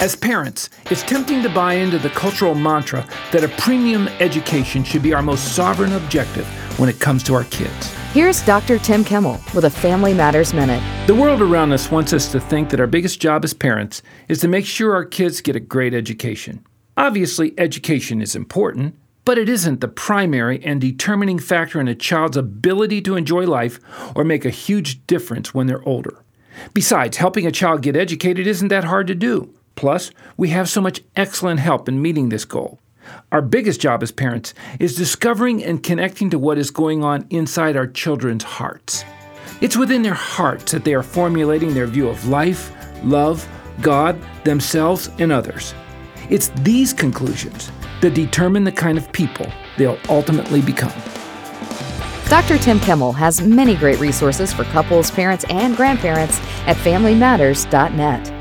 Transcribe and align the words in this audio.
As 0.00 0.14
parents, 0.14 0.70
it's 0.92 1.02
tempting 1.02 1.42
to 1.42 1.48
buy 1.48 1.74
into 1.74 1.98
the 1.98 2.10
cultural 2.10 2.54
mantra 2.54 3.04
that 3.32 3.42
a 3.42 3.48
premium 3.60 4.06
education 4.20 4.84
should 4.84 5.02
be 5.02 5.12
our 5.12 5.22
most 5.22 5.56
sovereign 5.56 5.92
objective 5.94 6.46
when 6.78 6.88
it 6.88 7.00
comes 7.00 7.24
to 7.24 7.34
our 7.34 7.42
kids. 7.44 7.92
Here's 8.12 8.40
Dr. 8.42 8.78
Tim 8.78 9.02
Kimmel 9.02 9.40
with 9.56 9.64
a 9.64 9.70
Family 9.70 10.14
Matters 10.14 10.54
Minute. 10.54 10.80
The 11.08 11.16
world 11.16 11.42
around 11.42 11.72
us 11.72 11.90
wants 11.90 12.12
us 12.12 12.30
to 12.30 12.38
think 12.38 12.70
that 12.70 12.78
our 12.78 12.86
biggest 12.86 13.20
job 13.20 13.42
as 13.42 13.52
parents 13.52 14.04
is 14.28 14.38
to 14.38 14.46
make 14.46 14.66
sure 14.66 14.94
our 14.94 15.04
kids 15.04 15.40
get 15.40 15.56
a 15.56 15.60
great 15.60 15.94
education. 15.94 16.64
Obviously, 16.96 17.52
education 17.58 18.22
is 18.22 18.36
important, 18.36 18.94
but 19.24 19.36
it 19.36 19.48
isn't 19.48 19.80
the 19.80 19.88
primary 19.88 20.64
and 20.64 20.80
determining 20.80 21.40
factor 21.40 21.80
in 21.80 21.88
a 21.88 21.94
child's 21.96 22.36
ability 22.36 23.02
to 23.02 23.16
enjoy 23.16 23.46
life 23.46 23.80
or 24.14 24.22
make 24.22 24.44
a 24.44 24.50
huge 24.50 25.04
difference 25.08 25.52
when 25.52 25.66
they're 25.66 25.86
older. 25.88 26.22
Besides, 26.72 27.16
helping 27.16 27.46
a 27.46 27.52
child 27.52 27.82
get 27.82 27.96
educated 27.96 28.46
isn't 28.46 28.68
that 28.68 28.84
hard 28.84 29.08
to 29.08 29.16
do. 29.16 29.52
Plus, 29.78 30.10
we 30.36 30.48
have 30.48 30.68
so 30.68 30.80
much 30.80 31.02
excellent 31.14 31.60
help 31.60 31.88
in 31.88 32.02
meeting 32.02 32.30
this 32.30 32.44
goal. 32.44 32.80
Our 33.30 33.40
biggest 33.40 33.80
job 33.80 34.02
as 34.02 34.10
parents 34.10 34.52
is 34.80 34.96
discovering 34.96 35.62
and 35.62 35.80
connecting 35.80 36.30
to 36.30 36.38
what 36.38 36.58
is 36.58 36.72
going 36.72 37.04
on 37.04 37.28
inside 37.30 37.76
our 37.76 37.86
children's 37.86 38.42
hearts. 38.42 39.04
It's 39.60 39.76
within 39.76 40.02
their 40.02 40.14
hearts 40.14 40.72
that 40.72 40.82
they 40.82 40.94
are 40.94 41.04
formulating 41.04 41.74
their 41.74 41.86
view 41.86 42.08
of 42.08 42.26
life, 42.26 42.72
love, 43.04 43.48
God, 43.80 44.20
themselves, 44.42 45.10
and 45.20 45.30
others. 45.30 45.74
It's 46.28 46.48
these 46.62 46.92
conclusions 46.92 47.70
that 48.00 48.14
determine 48.14 48.64
the 48.64 48.72
kind 48.72 48.98
of 48.98 49.12
people 49.12 49.46
they'll 49.76 50.00
ultimately 50.08 50.60
become. 50.60 51.00
Dr. 52.28 52.58
Tim 52.58 52.80
Kimmel 52.80 53.12
has 53.12 53.42
many 53.42 53.76
great 53.76 54.00
resources 54.00 54.52
for 54.52 54.64
couples, 54.64 55.12
parents, 55.12 55.44
and 55.48 55.76
grandparents 55.76 56.40
at 56.66 56.76
FamilyMatters.net. 56.78 58.37